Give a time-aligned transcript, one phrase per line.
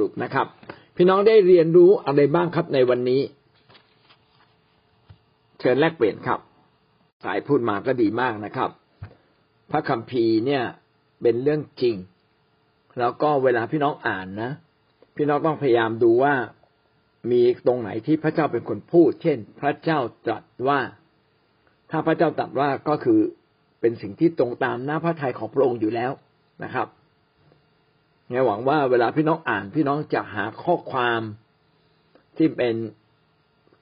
[0.00, 0.46] รุปนะครับ
[0.96, 3.20] พี่น้องได้เรียนรู้อะไรบ้างครับในวันนี้
[5.60, 6.40] เชิญแลกเปลี่ยนครับ
[7.24, 8.70] สายพูดมาก็ดีมากนะครับ
[9.70, 10.62] พระคัมภีร์เนี่ย
[11.22, 11.96] เป็นเรื่องจริง
[12.98, 14.50] แล้วก็เวลาพี่น้องอ่านนะ
[15.16, 16.34] พี่น้องต้องพยายามดูว่า
[17.30, 20.80] มีตรงไหนที่พระเจ้าเป็นคนพูด เช่น พระเจ้าตรัสว่า
[21.90, 23.20] ถ้าพระเจ้าตรัสว่าก็คือ
[23.80, 26.12] เป็นสิ่งที่ตรงตามหน้าพระทัยของพระองค์อยู่แล้ว
[26.64, 26.86] นะครับ
[28.30, 31.20] ไงหวังว่าเวลาพี่น้องอ่านพี่น้องจะหาข้อความ
[32.36, 32.74] ที่เป็น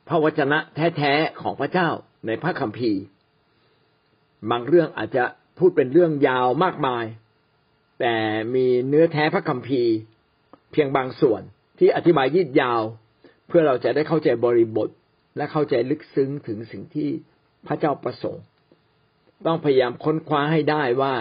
[0.09, 0.59] พระวจนะ
[0.97, 1.89] แท้ๆของพระเจ้า
[2.27, 3.03] ในพระคัมภีร์
[4.51, 5.25] บางเรื่องอาจจะ
[5.59, 7.05] พูดเป็นเรื่องยาวมากมาย
[8.01, 8.15] แต่
[8.55, 9.93] มีเนื้อแท้พระคัมภีร์
[10.73, 11.43] เพียงบางส่วน
[11.79, 12.83] ที่อธิบายยืดยาว
[13.49, 14.89] เพื่อเราจะได้เข้าใจบริบท
[15.37, 17.11] และเข้าใจลึกซึ้งถึงสิ่งที่
[17.67, 18.45] พระเจ้าประสงค์
[19.47, 21.15] ต้องพยายามค้นคว้าให้ได้ว่า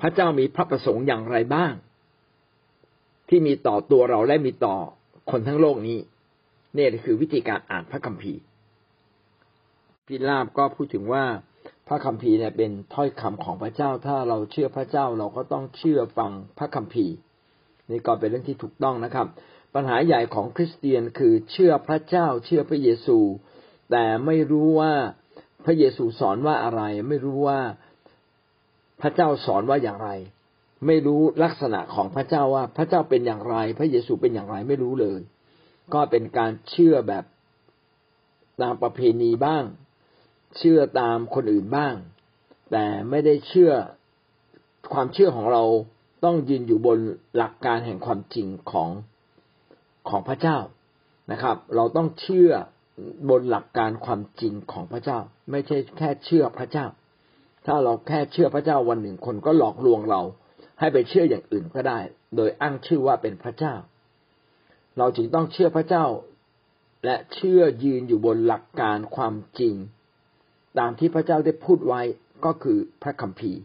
[0.00, 1.72] พระเจ้ามีพระประสงค์อย่างไรบ้าง
[3.36, 4.76] ที่มีต่อตัวเราและมีต่อ
[5.30, 5.98] คนทั้งโลกนี้
[6.76, 8.40] นี่คือวิธีการอ่านพระคัมภีร์
[10.06, 11.24] พิลาบก็พูดถึงว่า
[11.88, 17.14] พระคัมภีร์เนี่ยเป็นถ้อยคำของพระเจ้า ถ้าเราเชื่อพระเจ้าเราก็ต้องเชื่อฟังพระคัมภีร์
[17.90, 19.26] นี่ก็เป็นเรื่องที่ถูกต้องนะครับ
[19.74, 23.18] ปัญหาใหญ่ของคริสเตียนคือเชื่อพระเจ้า เชื่อพระเยซู
[23.90, 24.92] แต่ไม่รู้ว่า
[25.64, 27.60] พระเยซูสอนว่าอะไร ไม่รู้ว่า
[29.00, 30.10] พระเจ้าสอนว่าอย่างไร
[30.86, 35.20] ไม่รู้ลักษณะของพระเจ้าว่าพระเจ้าเป็นอย่างไร พระเยซูเป็นอย่างไรไม่รู้เลย
[35.94, 37.24] ก็เป็นการเชื่อแบบ
[38.62, 39.64] ตามประเพณีบ้าง
[40.56, 41.94] เชื่อตามคนอื่นบ้าง
[42.72, 43.72] แต่ไม่ได้เชื่อ
[44.92, 45.64] ความเชื่อของเรา
[46.24, 46.98] ต้องยืนอยู่บน
[47.36, 48.90] หลักการแห่งความจริงของ
[50.08, 50.58] ของพระเจ้า
[51.32, 52.50] นะครับ เราต้องเชื่อ
[53.28, 55.18] บนหลักการความจริงของพระเจ้า
[55.50, 56.86] ไม่ใช่แค่เชื่อพระเจ้า
[57.66, 60.22] ถ้าเราแค่เชื่อพระเจ้าวันหนึ่งคนก็หลอกลวงเรา
[60.78, 61.98] ให้ไปเชื่ออย่างอื่นก็ได้
[62.36, 63.74] โดยอ้างชื่อว่าเป็นพระเจ้า
[64.98, 66.04] เราจึงต้องเชื่อพระเจ้า
[67.04, 69.74] และเชื่อยืนอยู่บนหลักการความจริง
[70.78, 72.02] ตามที่พระเจ้าได้พูดไว้
[72.44, 73.60] ก็คือพระคัมภีร์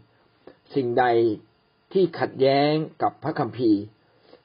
[0.74, 1.04] สิ่งใด
[1.92, 2.72] ที่ขัดแย้ง
[3.02, 3.80] กับพระคัมภีร์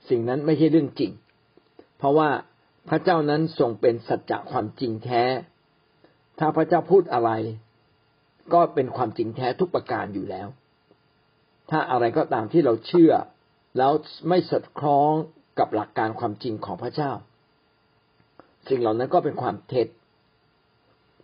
[0.09, 1.11] สิ่งนั้นไม่ใช่เรื่องจริง
[1.97, 2.29] เพราะว่า
[2.89, 5.23] พระเจ้านั้นทรงเป็นสัจจะความจริงแท้
[6.39, 7.31] ถ้าพระเจ้าพูดอะไร
[8.53, 10.47] ก็เป็นความจริงแท้ทุกประการอยู่แล้ว
[11.77, 13.13] ถ้าอะไรก็ตามที่เราเชื่อ
[13.77, 13.91] แล้ว
[14.29, 15.11] ไม่สอดคล้อง
[15.59, 17.11] กับหลักการความจริงของพระเจ้า
[18.67, 19.87] สิ่งเหล่านั้นก็เป็นความเท็จ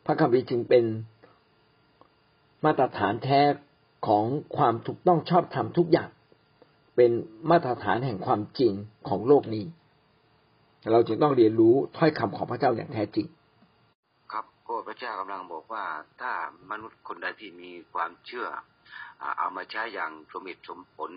[0.06, 0.85] พระคัมภีร์จึงเป็น
[2.66, 3.41] มาตรฐานแท้
[4.07, 4.25] ของ
[4.57, 6.09] ความถูกต้องชอบธรรมทุกอย่าง
[6.95, 7.12] เป็น
[7.51, 8.73] มาตรฐานแห่งความจริง
[9.09, 9.66] ของโลกนี้
[10.91, 13.28] เราจึงต้องเรียนรู้ถ้อยคำของพระเจ้าอย่างแท้จริง
[14.31, 14.45] ครับ
[14.88, 15.85] พระเจ้ากำลังบอกว่า
[16.22, 16.31] ถ้า
[16.72, 18.47] มนุษย์คนใดที่มีความเชื่อ
[19.38, 21.12] เอามาใช้อย่างสมเหตุสมผล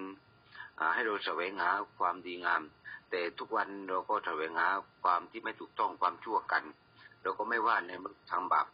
[0.95, 2.63] ให้เราแสวงหาความดีงาม
[3.11, 4.69] แต่ทุกวันเราก็แสวงหา
[5.03, 6.63] ความที่ไม่ถูกต้องความชั่วกัน
[7.23, 8.67] เราก็ไม่ว่าในมนุษย์ทางบาป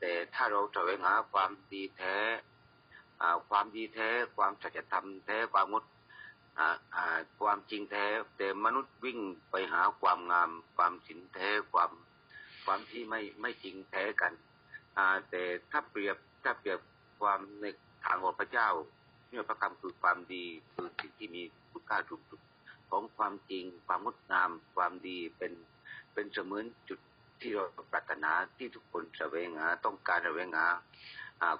[0.00, 2.16] แต่ถ้าเราแสวงหาความดีแท้
[3.48, 5.84] ความดีแท้ ความสัจธรรมแท้ความงด
[7.40, 9.18] ความจริงแท้ แต่มนุษย์วิ่ง
[9.50, 11.90] ไปหาความงาม ความสินแท้ความ
[12.64, 14.32] ความที่ไม่ไม่จริงแท้กัน
[15.30, 16.80] แต่ถ้าเปรียบถ้าเปรียบ
[17.20, 17.64] ความใน
[18.06, 18.68] ทางของพระเจ้า
[19.28, 20.44] เนี่ยพระคำคือความดี
[20.74, 22.40] คือสิ่งที่มีคุณค่าสูงสุด
[22.90, 25.52] ของความจริง ความงดงามความดีเป็น
[26.12, 27.00] เป็นเสมือนจุด
[27.40, 30.66] ที่เราปรารถนาที่ทุกคนแสวงหาต้องการแสวงหา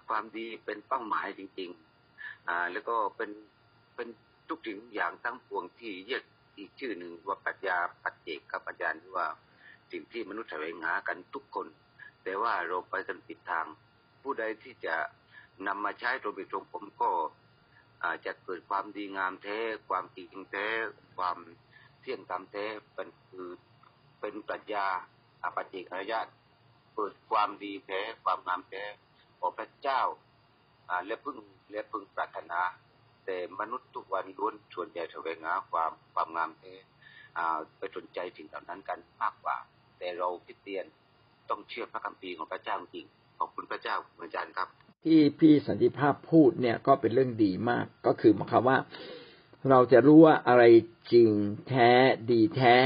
[0.08, 3.30] ความดีเป็นเป้าหมายจริงๆแล้วก็เป็น
[3.94, 4.08] เป็น
[4.48, 6.22] ทุกสิ่งอย่างทั้งปวงที่เรียก
[6.56, 9.26] อีกชื่อหนึ่งว่าปัญญาปัจเจกกับปัญญาที่ว่า
[9.90, 11.66] สิ่งที่มนุษย์แสวงหากันทุกคน
[12.24, 13.66] แต่ว่าเราไปกันผิดทาง
[14.22, 14.94] ผู้ใดที่จะ
[15.66, 17.10] นำมาใช้ตรงไปตรงผมก็
[18.04, 19.58] อาจจะเกิดความดีงามแท้
[19.88, 20.66] ความจริงแท้
[21.16, 21.38] ความ
[22.00, 23.48] เที่ยงธรรมแท้เป็นคือ
[24.20, 24.86] เป็นปรัชญา
[25.42, 26.20] อปจิกอริยะ
[26.94, 28.84] เปิดความดีแท้ความงามแท้
[29.38, 30.02] ของพระเจ้า
[31.06, 31.36] และพึ่ง
[31.70, 32.60] และพึ่งปรารถนา
[33.24, 36.74] แต่มนุษย์ทุกวันล้วนส่วนใหญ่แสวงหาความความงามแท้
[37.78, 39.56] ไปสนใจสิ่งเหล่านั้นกันมากกว่า
[39.98, 40.86] แต่เราคิดเตียน
[41.50, 43.06] ต้องเชื่อพระคัมภีร์ของพระเจ้าจริง
[43.38, 44.68] ขอบคุณพระเจ้าเหมือนกันครับ
[45.10, 48.78] ที่พี่สันติภาพพูดเนี่ยก็เป็นเรื่องดีมาก ก็คือหมายความว่า
[49.70, 50.62] เราจะรู้ว่าอะไร
[51.12, 51.30] จริง
[51.68, 51.90] แท้
[52.30, 52.76] ดีแท้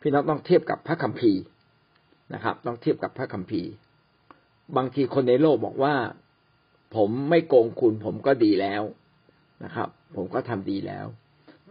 [0.00, 1.42] พี่น้องต้องเทียบกับพระคัมภีร์
[2.34, 3.70] นะครับ ต้องเทียบกับพระคัมภีร์
[4.76, 5.94] บางทีคนในโลกบอกว่า
[6.96, 8.82] ผมไม่โกงคุณผมก็ดีแล้ว
[9.64, 11.06] นะครับ ผมก็ทำดีแล้ว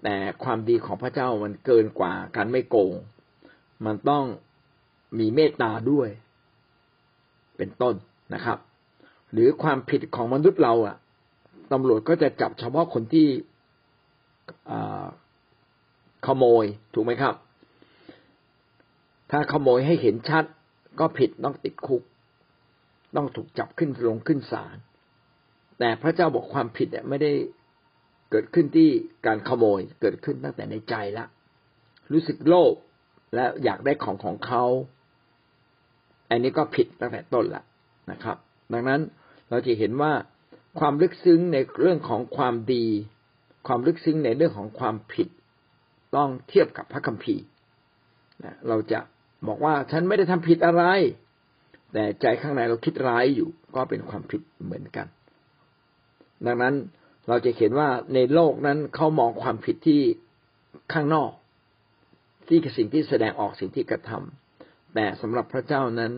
[0.04, 2.94] แต่ความดีของพระเจ้ามันเกินกว่าการไม่โกง
[3.86, 4.26] มันต้อง
[5.20, 6.10] มีเมตตาด้วย
[7.58, 7.96] เป็นต้น
[8.34, 8.60] นะครับ
[9.36, 10.98] หรือความผิดของมนุษย์เราอะ
[11.72, 13.28] ตำรวจก็จะจับเฉพาะคนที่
[16.26, 17.36] ขโมยถูกไหมครับ
[19.32, 20.46] ถ้าขโมยให้เห็นชัด
[21.00, 22.04] ก็ผิดต้องติดคุก
[23.16, 24.78] ต้องถูกจับขึ้นลงขึ้นศาล
[25.80, 27.32] แต่พระเจ้าบอกความผิดเนี่ยไม่ได้
[28.32, 28.90] เกิดขึ้นที่
[29.26, 31.26] การขโมยเกิดขึ้นตั้งแต่ในใจละ
[32.12, 32.74] รู้สึกโลภ
[33.36, 34.64] และอยากได้ของของเขา
[36.30, 37.64] อันนี้ก็ผิดตั้งแต่ต้นละ
[38.12, 38.38] นะครับ
[38.74, 39.02] ดังนั้น
[39.50, 40.14] เราจะเห็นว่า
[40.80, 42.86] ความลึกซึ้งในเรื่องของความดี
[43.68, 45.28] ความลึกซึ้งในเรื่องของความผิด
[46.16, 47.44] ต้องเทียบกับพระคัมภีร์
[48.68, 49.00] เราจะ
[49.48, 50.84] บอกว่าฉันไม่ได้ทำผิดอะไร
[51.94, 55.08] แต่ใจข้างในเราคิดร้ายอยู่ ก็เป็นความผิดเหมือนกัน
[56.46, 56.76] ดังนั้น
[57.28, 60.02] เราจะเห็นว่าในโลกนั้นเขามองความผิดที่
[60.94, 61.32] ข้างนอก
[62.48, 66.14] ที่สิ่งที่แสดงออกสิ่งที่กระทำแต่สำหรับพระเจ้านั้น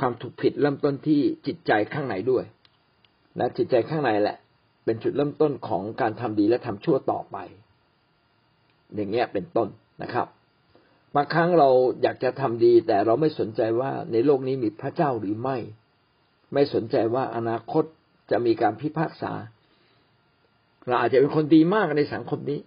[0.00, 2.44] ความถูกผิดเริ่มต้นที่จิตใจข้างในด้วย
[3.36, 4.36] และจิตใจข้างในแหละ
[4.84, 7.36] เป็นจุดเริ่มต้นของการทำดีและทำชั่วต่อไป
[8.94, 9.68] อย่างเงี้ยเป็นต้น
[10.02, 10.26] นะครับ
[11.14, 11.68] บางครั้งเรา
[12.02, 15.56] อยากจะทำดี แต่เราไม่สนใจว่าในโลกนี้มีพระเจ้าหรือไม่
[16.54, 17.84] ไม่สนใจว่าอนาคต
[18.30, 19.32] จะมีการพิพากษา
[20.86, 22.60] เราอาจจะเป็นคนดีมากในสังคมนี้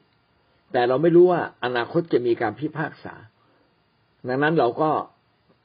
[0.71, 3.13] แต่เราไม่รู้ว่าอนาคตจะมีการพิพากษา
[4.27, 4.91] ดังนั้นเราก็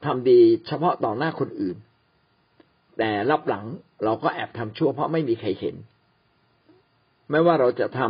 [0.06, 1.76] ทำดีเฉพาะต่อหน้าคนอื่น
[2.98, 3.64] แต่รับหลัง
[4.04, 5.76] เราก็แอบทำชั่ว เพราะไม่มีใครเห็น
[7.30, 8.00] ไม่ว่าเราจะท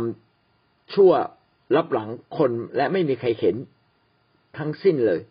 [0.43, 1.11] ำชั่ว
[1.75, 3.55] รับหลังคนและไม่มีใครเห็น
[4.57, 5.21] ทั้งสิ้นเลย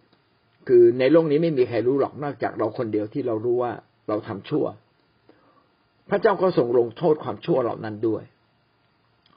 [0.68, 3.72] คือในโลกนี้ไม่มีใครรู้หรอกนอกจากเราคนเดียวที่เรารู้ว่า
[4.08, 4.64] เราทำชั่ว
[6.10, 8.22] พระเจ้าก็ทรงลงโทษความชั่วเหล่านั้นด้วย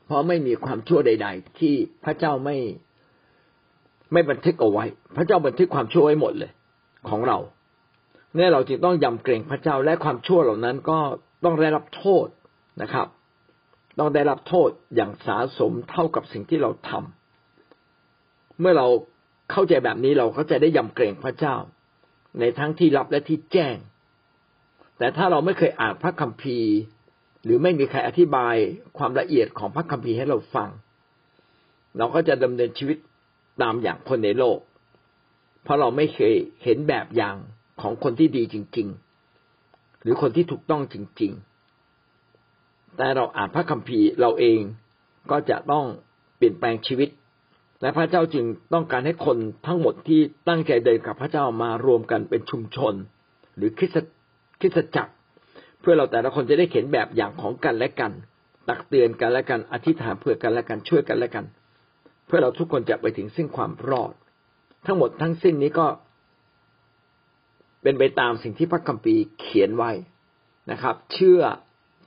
[0.06, 2.58] เพราะไม่มีความชั่วใด ๆ ที่พระเจ้าไม่
[4.14, 4.86] ไม่บันทึกเอาไว้
[5.16, 6.52] พระเจ้าบันทึกความชั่วไว้หมดเลย
[7.10, 7.38] ของเรา
[8.36, 11.00] เนี่ยเราจึงต้องยำเกรงพระเจ้าและความชั่วเหล่านั้นก็
[11.44, 12.28] ต้องได้รับโทษ
[12.82, 13.08] นะครับ
[14.00, 18.88] ต้องได้รับโทษอย่างสาสมเท่ากับสิ่งที่เราทำเมื่อเรา
[19.52, 21.56] เข้าใจแบบนี้เราก็จะได้ยำเกรงพระเจ้า
[22.40, 23.76] ในทั้งที่รับและที่แจ้ง
[24.98, 26.72] แต่ถ้าเราไม่เคยอ่านพระคัมภีร์
[27.44, 28.56] หรือไม่มีใครอธิบาย
[28.98, 30.70] ความละเอียดของพระคัมภีร์ให้เราฟัง
[31.98, 32.98] เราก็จะดำเนินชีวิต
[33.62, 34.58] ตามอย่างคนในโลก
[35.68, 37.36] เพราะเราไม่เคยเห็นแบบอย่าง
[37.82, 38.88] ของคนที่ดีจริง
[39.46, 41.32] ๆ หรือคนที่ถูกต้องจริง
[42.14, 44.60] ๆ แต่เราอ่านพระคัมภีร์เราเอง
[45.32, 45.86] ก็จะต้อง
[46.38, 47.10] เปลี่ยนแปลงชีวิต
[47.82, 52.94] และพระเจ้าจึงต้องการให้คนทั้งหมดที่ตั้งใจเดินกับพระเจ้ามารวมกันเป็นชุมชน
[53.58, 53.96] หรือคริส
[54.60, 55.14] คริสจักร
[55.82, 58.12] เพื่อเราแต่ละคนจะได้เห็นแบบอย่างของกันและกัน
[58.70, 61.46] ตักเตือนกันและกันอธิษฐานเพื่อกันและกันช่วยกันและกัน
[62.26, 64.14] เพื่อเราทุกคนจะไปถึงซึ่งความรอด
[64.88, 65.88] ทั้งหมดทั้งสิ้นนี้ก็
[67.84, 69.92] เป็นไปตามสิ่งที่พระคัมภีร์เขียนไว้
[70.72, 71.42] นะครับ เชื่อ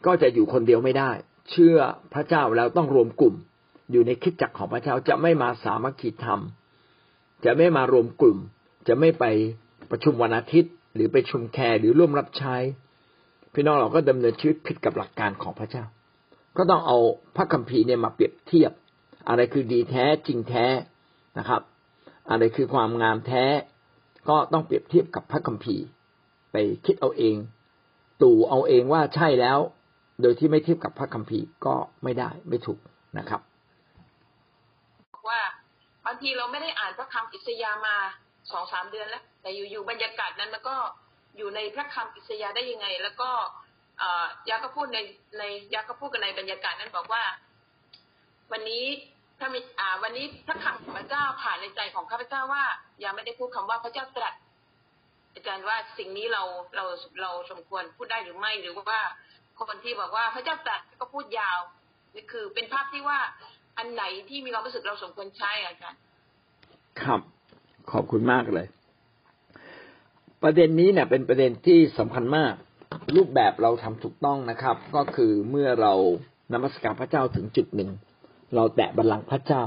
[0.06, 1.10] ก็จะอยู่คนเดียวไม่ได้
[1.50, 1.76] เชื่อ
[2.14, 3.34] พระเจ้าแล้วต้องรวมกลุ่ม
[3.90, 6.40] อยู่ในคิดจักของพระเจ้าจะไม่มาสามัคคีธรรม
[7.44, 8.38] จะไม่มารวมกลุ่ม
[8.88, 9.24] จะไม่ไป
[9.90, 12.56] ประชุมวันอาทิตย์ หรือไปชุมแคร์หรือร่วมรับใช้
[13.54, 15.84] พี่น้องเราก็ดำเนินชีวิตผิดกับหลักการของพระเจ้า
[16.56, 16.98] ก็ต้องเอา
[17.36, 18.72] พระคัมภีร์เนี่ยมาเปรียบเทียบ
[19.28, 20.66] อะไรคือดีแท้จริงแท้
[21.38, 21.62] นะครับ
[22.30, 23.44] อะไรคือความงามแท้
[24.28, 25.84] ก็ต้องเปรียบเทียบกับพระคัมภีร์
[26.52, 26.56] ไป
[26.86, 27.36] คิดเอาเอง
[28.22, 29.58] ตู่เอาเองว่าใช่แล้ว
[30.22, 32.80] โดยที่ไม่เทียบกับพระคัมภีร์ก็ไม่ได้ไม่ถูก
[33.18, 33.40] นะครับ
[36.06, 37.96] บางทีเราไม่ได้อ่านพระคำอิสยามา
[38.52, 40.76] สองสามเดือนแล้ว แต่อยู่ๆบรรยากาศนั้นมันก็
[41.36, 43.30] อยู่ในพระคำอิสยาได้ยังไง แล้วก็
[44.48, 44.98] ยาก็พูดใน
[45.38, 45.42] ใน
[45.74, 47.22] ยาก็พูดกันในบรรยากาศนั้นบอกว่า
[48.52, 48.84] วันนี้
[49.40, 52.64] ถ้ามีอ่า วันนี้พระคำพระเจ้าผ่านในใจของข้าพเจ้าว่า
[53.04, 54.34] ยังไม่ได้พูดคำว่าพระเจ้าตรัส
[55.34, 56.42] อาจารย์ว่าสิ่งนี้เรา
[56.76, 56.84] เรา
[57.22, 59.00] เราสมควรพูดได้หรือไม่หรือว่า
[59.58, 61.58] คนที่บอกว่าพระเจ้าตรัสก็พูดยาว
[62.14, 63.18] นี่คือเป็นภาพที่ว่า
[63.78, 66.00] อันไหนที่มีความรู้สึกเราสมควรใช้อาจารย์
[67.02, 67.20] ครับ
[67.92, 68.66] ขอบคุณมากเลย
[70.42, 72.54] ประเด็นนี้เนี่ยเป็นประเด็นที่สำคัญมาก
[73.16, 75.92] รูปแบบเราทำถูกต้องนะครับ ก็คือเมื่อเรา
[76.52, 77.90] นมัสการพระเจ้าถึงจุดหนึ่ง
[78.54, 79.64] เราแตะบัลลังก์พระเจ้า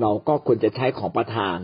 [0.00, 1.58] เราก็ควรจะใช้ของประทาน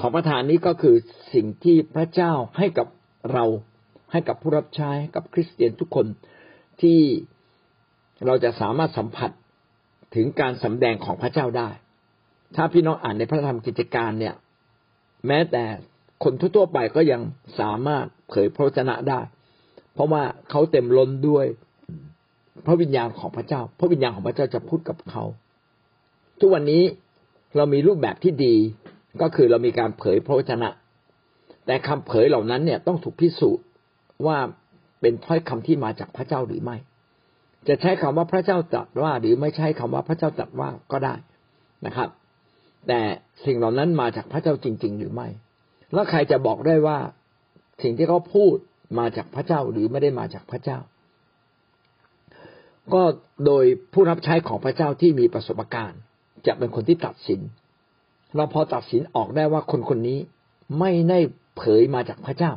[0.00, 0.96] ของประทานนี้ก็คือ
[1.34, 2.86] สิ่งที่พระเจ้าให้กับ
[3.32, 3.44] เรา
[4.12, 6.06] ให้กับผู้รับใช้กับคริสเตียนทุกคน
[6.82, 7.00] ที่
[8.26, 9.30] เราจะสามารถสัมผัส
[10.14, 11.68] ถึงการสำแดงของพระเจ้าได้
[12.56, 14.34] ถ้าพี่น้องอ่านในพระธรรมกิจการเนี่ย
[15.26, 15.64] แม้แต่
[16.24, 17.22] คนทั่วไปก็ยัง
[17.60, 19.20] สามารถเผยพระชนะได้
[19.94, 21.46] เพราะว่าเขาเต็มล้นด้วย
[22.66, 25.24] พระวิญญาณของพระเจ้า พระวิญญาณของพระเจ้าจะพูดกับเขา
[26.40, 26.82] ทุกวันนี้
[27.56, 28.54] เรามีรูปแบบที่ดี
[29.20, 30.68] ก็คือเรามีการเผยพระวจนะ
[31.66, 33.64] แต่คำเผยเหล่านั้นเนี่ยต้องถูกพิสูจน์
[34.26, 34.38] ว่า
[35.00, 36.76] เป็นถ้อยคำที่มาจากพระเจ้าหรือไม่
[37.68, 41.14] จะใช้คำว่าพระเจ้าตรัสว่า หรือไม่ใช้คำว่าพระเจ้าตรัสว่าก็ได้
[41.86, 42.08] นะครับ
[42.88, 43.00] แต่
[43.44, 45.28] สิ่งเหล่านั้นมาจากพระเจ้าจริง ๆ หรือไม่
[45.92, 46.98] แล้วใครจะบอกได้ว่า
[47.82, 48.56] สิ่งที่เขาพูด
[48.98, 50.78] มาจากพระเจ้าหรือไม่ได้มาจากพระเจ้า
[52.94, 53.02] ก็
[53.46, 56.00] โดยผู้รับใช้ของพระเจ้าที่มีประสบการณ์
[56.46, 57.40] จะเป็นคนที่ตัดสิน
[58.36, 60.18] เราพอตัดสินออกได้ว่าคนคนนี้
[60.78, 61.18] ไม่ได้
[61.56, 62.52] เผยมาจากพระเจ้า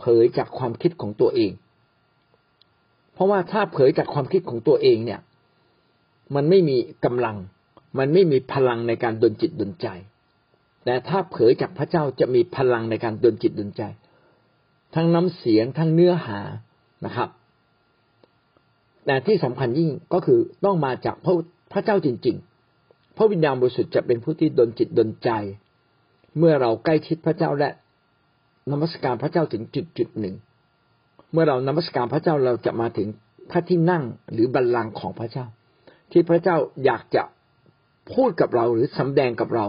[0.00, 1.52] เผยจากความคิดของตัวเอง
[3.12, 5.20] เพราะว่าถ้าเผยจากความคิดของตัวเองเนี่ย
[6.34, 7.36] มันไม่มีกำลัง
[7.98, 9.88] มันไม่มีพลังในการดลจิตดลใจ
[10.84, 13.82] แต่ถ้าเผยจากพระเจ้าจะมีพลังในการดลจิตดลใจ
[14.94, 16.40] ทั้งน้ำเสียงทั้งเนื้อหา
[17.04, 17.28] นะครับ
[19.06, 21.34] แต่ที่สำคัญยิ่งก็คือต้องมาจากพระ
[21.72, 22.36] พระเจ้าจริง
[22.76, 25.30] ๆ พระวิญญาณบริสุทธิ์จะเป็นผู้ที่ดลจิตดลใจ
[26.38, 27.70] เมื่อเราใกล้ชิดพระเจ้าและ
[28.70, 30.34] นมัสการพระเจ้าถึงจุดจุดหนึ่ง
[31.32, 33.08] เมื่อเรานมัสการพระเจ้าเราจะมาถึง
[33.50, 35.46] พระที่นั่งหรือบัลลังก์ของพระเจ้า
[36.12, 37.22] ที่พระเจ้าอยากจะ
[38.14, 39.66] พูดกับเราหรือสำแดงกับเรา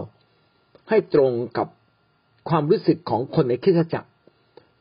[0.88, 1.68] ให้ตรงกับ
[2.48, 4.08] ความรู้สึกของคนในคริสตจักร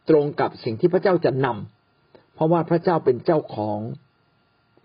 [0.09, 3.79] ตรงกับสิ่งที่พระเจ้าจะนำเพราะว่าพระเจ้าเป็นเจ้าของ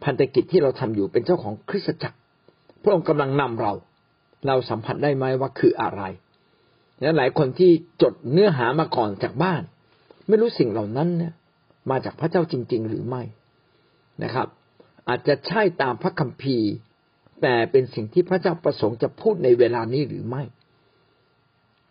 [0.05, 2.19] พันธกิจที่เราทำอยู่เป็นเจ้าของคริสตจักร
[2.83, 3.73] พระองค์กำลังนำเรา
[4.47, 6.03] เราสัมผัสได้ไหมว่าคืออะไร
[7.01, 7.71] และหลายคนที่
[8.03, 9.63] จดเนื้อหามาก่อนจากบ้าน
[10.29, 11.33] ไม่รู้สิ่งเหล่านั้นเนี่ย
[11.91, 13.23] มาจากพระเจ้าจริง ๆ หรือไม่
[14.23, 14.49] นะครับ
[15.09, 16.71] อาจจะใช่ตามพระคัมภีร์
[17.43, 20.43] แต่เป็นสิ่งที่พระเจ้าประสงค์จะพูดในเวลานี้หรือไม่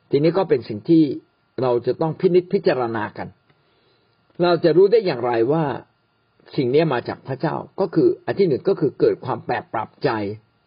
[0.10, 1.04] ทีนี้ก็เป็นสิ่งที่
[1.62, 3.28] เราจะต้องพินิจพิจารณากัน
[4.44, 5.64] เราจะรู้ได้อย่างไรว่า
[6.56, 10.10] สิ่งนี้มาจากพระเจ้าก็คืออันที่หนึ่งก็คือเกิดความแปรปรับใจ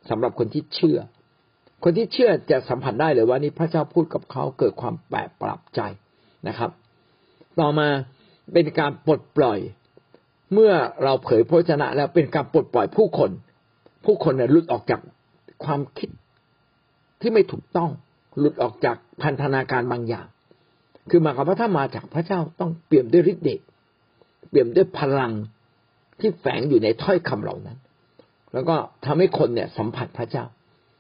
[0.09, 0.99] สำหรับคนที่เชื่อ
[1.85, 5.81] คนที่เชื่อจะสัมผัสได้เลยว่านี่พระเจ้าพูดกับเขาเกิดความแปรปรับใจ
[6.49, 6.71] นะครับ
[7.61, 7.89] ต่อมา
[8.53, 9.59] เป็นการปลดปล่อย
[10.53, 13.31] เมื่อเราเผยพระชนะแล้วเป็นการปลดปล่อยผู้คน
[14.05, 15.01] ผู้คนเนี่ยหลุดออกจาก
[15.65, 16.11] ความคิด
[17.21, 17.91] ที่ไม่ถูกต้อง
[18.39, 20.27] หลุดออกจากพันธนาการบางอย่าง
[21.11, 23.61] คือหมายความว่าถ้ามาจากพระเจ้าต้องเปี่ยมด้วยฤทธิ์เดช
[24.49, 25.33] เปี่ยมด้วยพลัง
[26.21, 27.79] ที่แฝงอยู่ในถ้อยคำเหล่านั้น
[28.53, 30.45] แล้วก็ทำให้คนเนี่ยสัมผัสพระเจ้า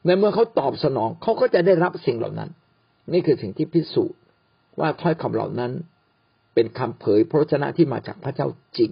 [0.04, 2.50] ในเมื่อเขาตอบสนองเขาก็จะได้รับสิ่งเหล่านั้น
[3.12, 4.18] นี่คือสิ่งที่พิสูจน์
[4.80, 5.72] ว่าถ้อยคำเหล่านั้น
[6.54, 8.90] เป็นคำเผยพระชนะที่มาจากพระเจ้าจริง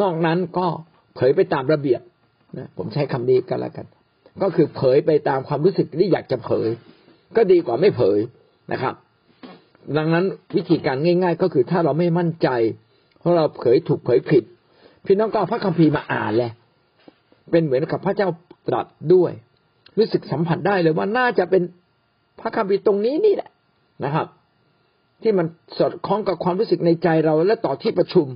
[0.00, 0.66] นอกนั้นก็
[1.14, 2.00] เผยไปตามระเบียบ
[2.58, 3.86] นะผมใช้คำนี้กันแล้วกัน
[4.42, 6.68] ก็คือเผยไปตามความรู้สึกที่อยากจะเผย
[7.36, 8.18] ก็ดีกว่าไม่เผย
[8.72, 8.94] นะครับ
[9.96, 10.24] ดังนั้น
[10.56, 12.48] วิธีการง่าย ๆ ก็คือถ้าเราไม่มั่นใจ
[13.18, 14.44] เพราะเราเผยถูกเผยผิด
[15.06, 16.52] พี่น้องก็เอาพระคัมภีร์มาอ่านแหละ
[17.50, 18.28] เป็นเหมือนกับพระเจ้า
[18.68, 19.32] ตรัสด้วย
[19.98, 21.62] รู้สึกสัมผัสได้เลยว่าน่าจะเป็น
[22.40, 23.50] พระคัมภีร์ตรงนี้นี่แหละ
[24.04, 24.26] นะครับ
[25.22, 25.46] ที่มัน
[25.78, 28.26] สอดคล้องกับความรู้สึกในใจเราและต่อที่ประชุม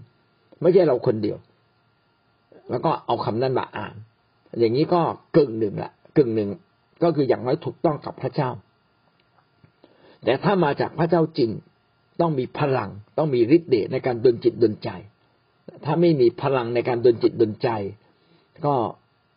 [0.62, 1.38] ไม่ใช่เราคนเดียว
[2.70, 3.94] แล้วก็เอาคำนั้นมาอ่าน
[4.58, 5.00] อย่างนี้ก็
[5.36, 6.50] กึ่งหนึ่งละกึ่งหนึ่ง
[7.02, 8.50] ก็คืออย่างน้อยถูกต้องกับพระเจ้า
[10.24, 11.50] แต่ถ้ามาจากพระเจ้าจริง
[12.20, 14.88] ต้องมีพลัง ต้องมีฤทธิ์เดชในการดลจิตดลใจ
[15.84, 17.68] ถ้าไม่มีพลังในการดลจิตดลใจ
[18.66, 18.74] ก็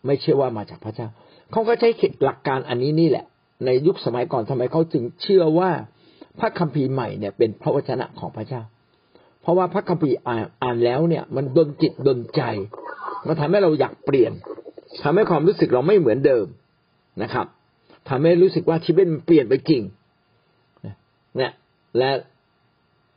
[0.06, 1.08] ไม่เชื่อว่ามาจากพระเจ้า
[1.52, 1.90] เขาก็ใช้
[2.24, 3.26] หลักการอันนี้นี่แหละ
[3.66, 5.72] ในยุคสมัยก่อนทำไมเขาจึงเชื่อว่า
[6.40, 8.62] พระคัมภีร์ใหม่เนี่ยเป็นพระวจนะของพระเจ้า
[9.42, 12.42] เพราะว่าพระคัมภีร์อ่านแล้วเนี่ย มันดลจิตดลใจ
[13.28, 14.32] มันทำให้เราอยากเปลี่ยน
[15.04, 16.46] ทำให้ความรู้สึกเราไม่เหมือนเดิม
[17.24, 17.48] นะครับ
[18.10, 19.82] ทำให้รู้สึกว่าชีวิตมันเปลี่ยนไปจริง
[21.38, 21.52] เนี่ย
[21.98, 22.10] และ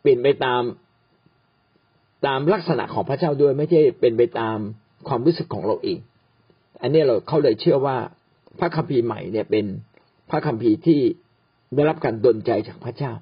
[0.01, 0.63] เปลี่ยนไปตาม
[2.27, 4.59] ตามลักษณะของพระเจ้าด้วยไม่ใช่เป็นไปตาม
[5.09, 5.99] ความรู้สึกของเราเอง
[6.83, 7.97] อันนี้เราเขาเลยเชื่อว่า
[8.59, 9.67] พระคัมภีร์ใหม่เนี่ยเป็น
[10.31, 11.00] พระคัมภีร์ที่
[11.75, 13.12] ได้รับการดลใจจากพระเจ้า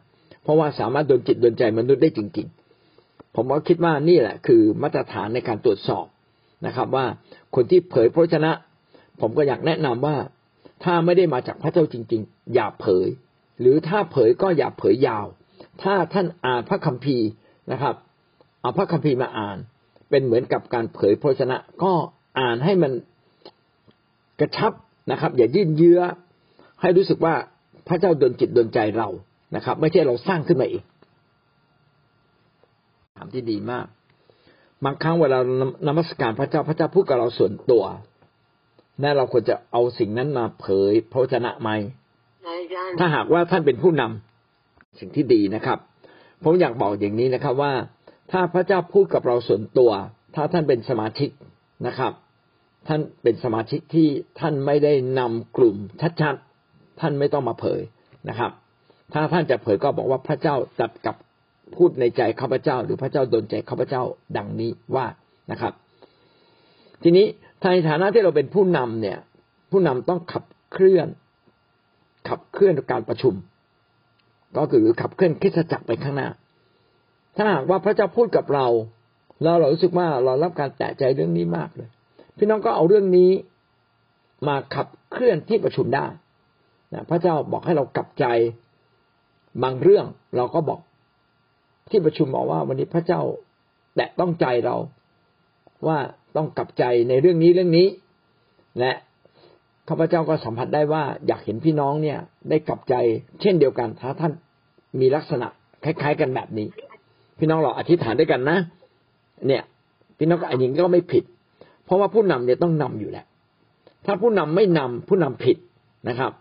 [0.42, 2.48] เพราะว่าสามารถดลจิตดลใจมนุษย์ได้จริง
[2.92, 6.06] ๆ ผมก็คิดว่านี่แหละ คือมาตรฐานในการตรวจสอบ
[6.66, 7.06] นะครับ ว่า
[7.54, 8.52] คนที่เผยพระชนะ
[9.20, 10.16] ผมก็อยากแนะนำว่า
[10.84, 13.08] ถ้าไม่ได้มาจากพระเจ้าจริง ๆ อย่าเผย
[13.60, 15.26] หรือถ้าเผยก็อย่าเผยยาว
[15.82, 17.28] ถ้าท่านอ่านพระคัมภีร์
[17.72, 17.94] นะครับ
[18.60, 19.58] เอาพระคัมภีร์มาอ่าน
[20.10, 21.92] เป็นเหมือนกับการเผยพระชนะ ก็
[22.40, 22.92] อ่านให้มัน
[24.40, 24.72] กระชับ
[25.10, 26.00] นะครับ อย่ายื่นเยื้อ
[26.80, 27.34] ให้รู้สึกว่า
[27.88, 29.08] พระเจ้าดลจิตดลใจเรา
[29.56, 30.82] นะครับ ไม่ใช่เราสร้างขึ้นมาเอง
[33.16, 33.86] ถามที่ดีมาก
[34.84, 35.38] บางครั้งเวลา
[35.86, 37.84] นมัสการพระเจ้าพระเจ้าพูดกับเราส่วนตัว
[39.02, 41.70] นั่นเราควรจะเอาสิ่งนั้นมาเผยพระชนะไหม
[42.98, 45.78] ถ้าหากว่าท่านเป็นผู้นำสิ่งที่ดีนะครับ
[46.42, 47.72] ผมอยากบอกอย่างนี้นะครับว่า
[48.30, 49.90] ถ้าพระเจ้าพูดกับเราส่วนตัว
[50.34, 51.30] ถ้าท่านเป็นสมาชิก
[51.86, 52.12] นะครับ
[52.88, 54.08] ท่านเป็นสมาชิกที่
[54.40, 55.76] ท่านไม่ได้นำกลุ่ม
[56.22, 57.80] ชัดๆ ท่านไม่ต้องมาเผย
[58.28, 58.50] นะครับ
[59.12, 61.16] ถ้าท่านจะเผยก็บอกว่าพระเจ้าตัดกับ
[61.74, 64.02] พูดในใจข้าพเจ้า หรือพระเจ้าดนใจข้าพเจ้า
[64.36, 65.06] ดังนี้ว่า
[65.50, 65.72] นะครับ
[67.02, 67.26] ทีนี้
[67.62, 69.18] ในฐานะที่เราเป็นผู้นำเนี่ย
[69.70, 71.08] ผู้นำต้องขับเคลื่อน
[72.28, 73.34] ขับเคลื่อนการประชุม
[74.56, 76.28] ก็คือขับเคลื่อนคริสตจักรไปข้างหน้า
[77.38, 78.66] ถ้าหากว่าพระเจ้าพูดกับเรา
[79.42, 81.88] เราเรารู้สึกว่าเรารับการแตะใจเรื่องนี้มากเลย
[82.36, 83.30] พี่น้องก็เอาเรื่องนี้
[84.48, 86.06] มาขับเคลื่อนที่ประชุมได้
[86.94, 88.24] นะพระเจ้าบอกให้เรากลับใจ
[89.62, 90.80] บางเรื่องเราก็บอก
[91.90, 93.20] ที่ประชุมบอกว่าวันนี้พระเจ้า
[93.96, 94.76] แตะต้องใจเรา
[95.86, 95.98] ว่า
[96.36, 97.86] ต้องกลับใจในเรื่องนี้เรื่องนี้
[98.78, 98.92] และ
[99.88, 102.18] ข้าพเจ้าก็สัมผัสได้ว่าอยากเห็นพี่น้องเนี่ย
[102.48, 102.94] ได้กลับใจ
[103.40, 104.32] เช่นเดียวกันถ้าท่าน
[105.00, 105.46] มีลักษณะ
[105.84, 106.68] คล้าย ๆ กันแบบนี้
[107.38, 108.58] พี่น้องเราอธิษฐานด้วยกันนะ
[109.46, 109.62] เนี่ย
[110.18, 111.24] พี่น้องก็อันนี้ก็ไม่ผิด
[111.84, 113.24] เพราะว่าผู้นำเนี่ยต้องนำอยู่แหละ
[114.06, 115.56] ถ้าผู้นำไม่นำผู้นำผิด
[116.08, 116.32] นะครับ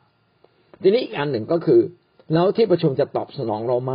[0.81, 1.79] ทีนี้อีกอันหนึ่งก็คือ
[2.33, 3.93] แล้วที่ประชุมจะตอบสนองเราไหม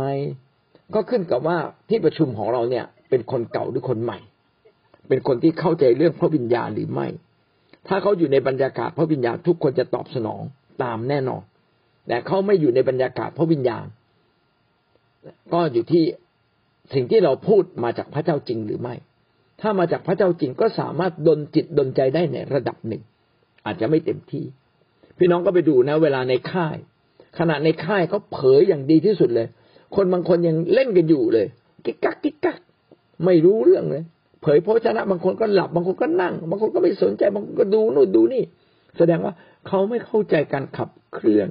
[0.95, 1.57] ก็ขึ้นกับว่า
[1.89, 4.19] ที่ประชุมของเราเนี่ย เป็นคนเก่าหรือคนใหม่
[5.07, 7.07] เป็นคนที่เข้าใจเรื่องพระวิญญาณหรือไม่
[7.87, 10.41] ถ้าเขาอยู่ในบรรยากาศพระวิญญาณทุกคนจะตอบสนอง
[10.83, 11.43] ตามแน่นอน
[12.07, 13.85] แต่เขาไม่อยู่ในบรรยากาศพระวิญญาณ
[15.53, 16.03] ก็อยู่ที่
[16.93, 18.95] สิ่งที่เราพูดมาจากพระเจ้าจริงหรือไม่
[19.61, 23.01] ถ้ามาจากพระเจ้าจริงก็สามารถดนจิตดนใจได้ในระดับหนึ่ง
[23.65, 24.45] อาจจะไม่เต็มที่
[25.17, 26.77] พี่น้องก็ไปดูนะ เวลาในค่าย
[27.39, 29.47] ขณะในค่ายเขาเผยอย่างดีที่สุดเลย
[29.95, 31.47] คนบางคนยังเล่นกันอยู่เลย
[31.85, 32.57] กิ๊กกักกิ๊กกัก
[33.25, 34.03] ไม่รู้เรื่องเลย
[34.41, 38.43] เผยพระชนะบางคนก็หลับบางคนก็นั่ง บางคนก็ไม่สนใจบางคนก็ดูนู่นดูนี่
[38.97, 39.33] แสดงว่า
[39.67, 41.49] เขาไม่เข้าใจการขับเคลื่อน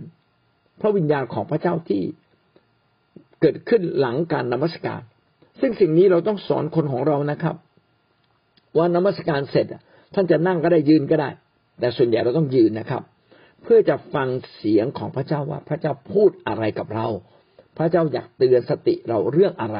[0.81, 2.03] พระวิญญาณของพระเจ้าที่
[3.41, 5.03] เกิดขึ้นหลังการนมัสการ
[5.63, 7.57] ซึ่งสิ่งนี้เราต้องสอนคนของเรานะครับ
[8.77, 9.67] ว่านมัสการเสร็จ
[10.15, 11.31] ท่านจะนั่งก็ได้ยืนก็ได้
[11.81, 13.03] แต่ส่วนใหญ่เราต้องยืนนะครับ
[13.63, 17.07] เพื่อจะฟังเสียงของพระเจ้าว่าพระเจ้าพูดอะไรกับเรา
[17.79, 19.79] พระเจ้าอยากเตือนสติเราเรื่องอะไร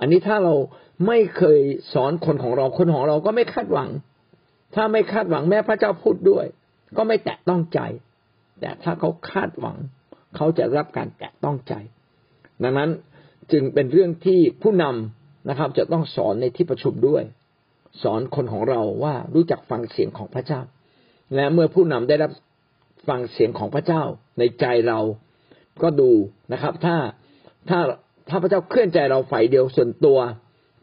[0.00, 0.54] อันนี้ถ้าเรา
[1.06, 1.60] ไม่เคย
[1.92, 3.90] สอนคนของเราคนของเราก็ไม่คาดหวัง
[4.74, 6.46] ถ้าไม่คาดหวังแม้พระเจ้าพูดด้วย
[6.96, 7.80] ก็ไม่แตะต้องใจ
[8.60, 9.76] แต่ถ้าเขาคาดหวัง
[10.36, 11.74] เขาจะรับการแตะต้องใจ
[12.62, 12.90] ดังนั้น
[13.52, 17.22] จึงเป็นเรื่องที่ผู้นำนะครับ จะต้องสอนในที่ประชุมด้วย
[18.02, 20.60] สอนคนของเราว่ารู้จักฟังเสียงของพระเจ้า
[21.34, 22.32] และเมื่อผู้นำได้รับ
[23.08, 24.02] ฟังเสียงของพระเจ้า
[24.38, 25.00] ในใจเรา
[25.82, 26.10] ก็ดู
[26.52, 26.96] นะครับ ถ้า
[27.68, 27.80] ถ้า
[28.28, 30.18] ถ้าพระเจ้าเคลื่อนใจเราฝ่ายเดียวส่วนตัว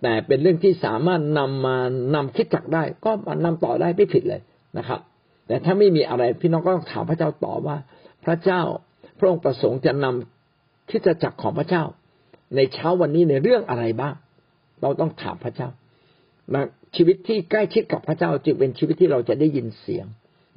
[0.04, 1.78] แต่เป็นเรื่องที่สามารถนำมา
[2.16, 3.12] นำคิดจักได้ ก็
[3.46, 4.42] นำต่อได้ไม่ผิดเลย
[4.78, 5.00] นะครับ
[5.48, 7.78] แต่ถ้าไม่มีอะไรพี่น้องก็ต้องถามพระเจ้าต่อว่า
[8.26, 8.62] พระเจ้า
[9.20, 11.84] พระองค์ประสงค์จะนำคิดจักของพระเจ้า
[12.56, 14.16] ในเช้าวันนี้ในเรื่องอะไรบ้าง
[14.82, 15.70] เราต้องถามพระเจ้า
[16.54, 16.64] นะ
[16.96, 20.06] ชีวิตที่ใกล้ชิดกับพระเจ้าจึงเป็นชีวิตที่เราจะได้ยินเสียง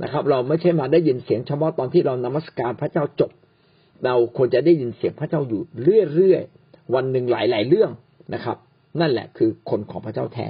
[0.02, 3.30] นะครับ เราไม่ใช่มาได้ยินเสียงเฉพาะตอนที่เรานมัสการพระเจ้าจบ
[4.04, 5.62] เราควรจะได้ยินเสียงพระเจ้าอยู่
[6.12, 7.90] เรื่อยๆวันหนึ่งหลาย ๆ เรื่อง
[8.34, 8.56] นะครับ
[9.00, 10.48] นั่นแหละคือคนของพระเจ้าแท้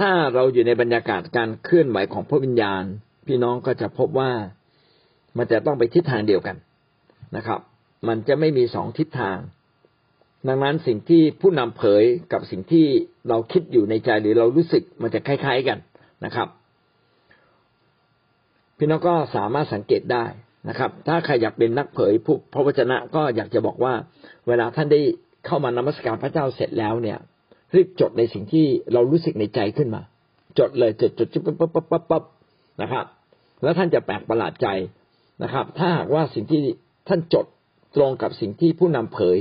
[0.00, 2.84] ถ้าเราอยู่ในบรรยากาศการเคลื่อนไหวของพระวิญญาณ
[3.26, 4.30] พี่น้องก็จะพบว่า
[5.38, 6.56] มันจะต้องไปทิศทางเดียวกัน
[7.36, 7.60] นะครับ
[8.08, 9.38] มันจะไม่มีสองทิศทาง
[10.48, 12.86] ดังนั้นสิ่งที่ผู้นำเผยกับสิ่งที่
[13.28, 15.78] เราคิดอยู่ในใจหรือเรารู้สึกมันจะคล้าย ๆกัน
[16.24, 16.48] นะครับ
[18.78, 20.24] พี่น้องก็สามารถสังเกตได้
[20.68, 23.94] นะครับ ถ้าใครอยากเป็นนักเผยผู้พระวจนะก็อยากจะบอกว่า
[24.48, 25.00] เวลาท่านได้
[25.46, 27.18] เข้ามานมัสการพระเจ้าเสร็จแล้วเนี่ย
[27.74, 30.02] รีบจดในสิ่งที่เรารู้สึกในใจขึ้นมา
[30.58, 32.24] จดเลยจดจดปุ๊บปุ๊บปุ๊บปุ๊บ
[32.82, 33.04] นะครับ
[33.62, 34.68] แล้วท่านจะแปลกประหลาดใจ
[35.42, 36.62] นะครับ ถ้าหากว่าสิ่งที่
[37.08, 37.46] ท่านจด
[37.96, 39.36] ตรงกับสิ่งที่ผู้นำเผย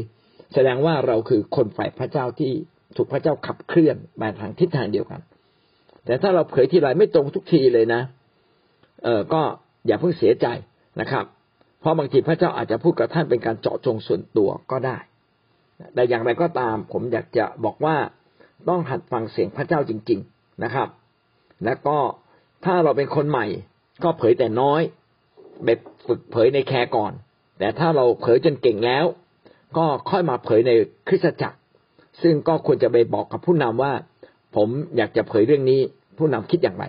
[0.54, 2.52] แสดงว่าเราคือคนฝ่ายพระเจ้าที่
[2.96, 5.22] ถูกพระเจ้าขับเคลื่อนไปทางทิศทางเดียวกัน
[6.06, 8.02] แต่ถ้าเราเผยทีไรไม่ตรงทุกทีเลยนะ
[9.04, 9.42] เออก็
[9.88, 10.48] อย่าเพิ่งเสียใจ
[11.02, 11.26] นะครับ
[11.80, 14.98] เพราะบางทีพระเจ้าอาจจะพูดกับท่านเป็นการเจาะจงส่วนตัวก็ได้
[15.94, 17.96] แต่อย่างไรก็ตาม ผมอยากจะบอกว่า
[18.70, 20.88] ต้องหัดฟังเสียงพระเจ้าจริง ๆนะครับ
[21.66, 21.98] แล้วก็
[22.66, 23.46] ถ้าเราเป็นคนใหม่
[24.04, 24.82] ก็เผยแต่น้อย
[25.66, 27.14] แบบฝึกเผยในแคร์ก่อน
[27.64, 29.06] แต่ถ้าเราเผยจนเก่งแล้ว
[29.78, 30.72] ก็ค่อยมาเผยใน
[31.08, 31.58] คริสตจักร
[32.22, 33.94] ซึ่งก็ควรจะไปบอกกับผู้นำว่า
[34.56, 35.80] ผมอยากจะเผยเรื่องนี้
[36.18, 36.86] ผู้นำคิดอย่างไร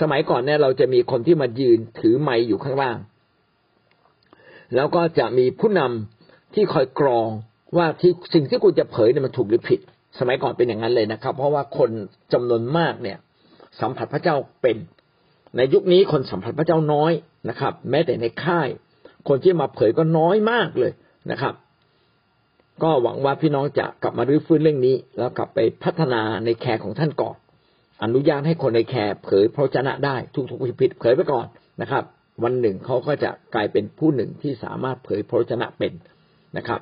[0.00, 2.98] สมัยก่อนเนี่ยเราจะมีคนที่มายืนถือไม้อยู่ข้างล่าง
[4.74, 7.28] แล้วก็จะมีผู้นำที่คอยกรอง
[7.76, 9.80] ว่าที่สิ่งที่คุณจะเผยเนี่ยมันถูกหรือผิด
[10.18, 11.90] สมัยก่อนเป็นอย่างนั้นเลยนะครับ เพราะว่าคน
[12.32, 13.18] จำนวนมากเนี่ย
[13.80, 14.76] สัมผัสพระเจ้าเป็น
[15.56, 17.12] ในยุคนี้คนสัมผัสพระเจ้าน้อย
[17.48, 18.68] นะครับ แม้แต่ในค่าย
[19.28, 20.92] คนที่มาเผยก็น้อยมากเลย
[21.30, 21.54] นะครับ
[22.82, 27.36] ก็หวังว่าพี่น้องจะกลับมารื้อฟื้นเรื่องนี้ แล้วกลับไปพัฒนาในแคร์ของท่านก่อน
[28.02, 31.46] อนุญาตให้คนในแคร์เผยพระชนะได้ทุกๆผิดเผยไปก่อน
[31.80, 32.04] นะครับ
[32.42, 35.92] วันหนึ่งเขาก็จะกลายเป็นผู้หนึ่งที่สามารถเผยพระชนะเป็น
[36.56, 36.80] นะครับ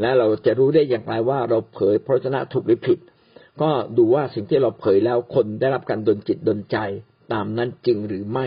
[0.00, 2.98] และเราจะรู้ได้อย่างไรว่าเราเผยพระชนะถูกหรือผิด
[3.62, 6.76] ก็ดูว่าสิ่งที่เราเผยแล้วคนได้รับการดลจิตดลใจ
[7.32, 8.46] ตามนั้นจริงหรือไม่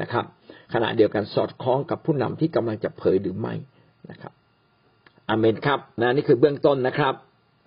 [0.00, 0.24] นะครับ
[0.72, 3.54] ขณะเดียวกันสอดคล้องกับผู้นำที่กำลังจะเผยหรือไม่
[4.10, 4.32] นะครับ
[5.28, 7.14] อเมนครับนะนี่คือเบื้องต้นนะครับ